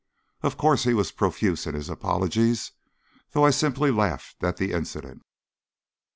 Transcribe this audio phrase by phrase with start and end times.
[0.41, 2.71] Of course, he was profuse in his apologies,
[3.33, 5.21] though I simply laughed at the incident.